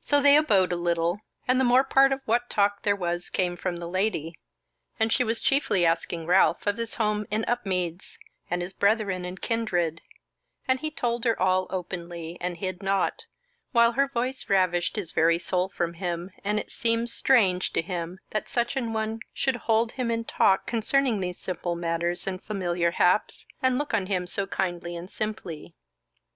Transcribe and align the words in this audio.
So 0.00 0.20
they 0.20 0.36
abode 0.36 0.72
a 0.72 0.76
little, 0.76 1.20
and 1.46 1.60
the 1.60 1.64
more 1.64 1.84
part 1.84 2.12
of 2.12 2.20
what 2.24 2.50
talk 2.50 2.82
there 2.82 2.96
was 2.96 3.30
came 3.30 3.54
from 3.56 3.76
the 3.76 3.86
Lady, 3.88 4.36
and 4.98 5.12
she 5.12 5.22
was 5.22 5.40
chiefly 5.40 5.86
asking 5.86 6.26
Ralph 6.26 6.66
of 6.66 6.78
his 6.78 6.96
home 6.96 7.26
in 7.30 7.44
Upmeads, 7.46 8.18
and 8.50 8.60
his 8.60 8.72
brethren 8.72 9.24
and 9.24 9.40
kindred, 9.40 10.02
and 10.66 10.80
he 10.80 10.90
told 10.90 11.22
her 11.24 11.40
all 11.40 11.68
openly, 11.70 12.36
and 12.40 12.56
hid 12.56 12.82
naught, 12.82 13.26
while 13.70 13.92
her 13.92 14.08
voice 14.08 14.50
ravished 14.50 14.96
his 14.96 15.12
very 15.12 15.38
soul 15.38 15.68
from 15.68 15.94
him, 15.94 16.32
and 16.42 16.58
it 16.58 16.72
seemed 16.72 17.08
strange 17.08 17.72
to 17.74 17.82
him, 17.82 18.18
that 18.30 18.48
such 18.48 18.74
an 18.74 18.92
one 18.92 19.20
should 19.32 19.54
hold 19.70 19.92
him 19.92 20.10
in 20.10 20.24
talk 20.24 20.66
concerning 20.66 21.20
these 21.20 21.38
simple 21.38 21.76
matters 21.76 22.26
and 22.26 22.42
familiar 22.42 22.90
haps, 22.90 23.46
and 23.62 23.78
look 23.78 23.94
on 23.94 24.06
him 24.06 24.26
so 24.26 24.44
kindly 24.48 24.96
and 24.96 25.08
simply. 25.08 25.72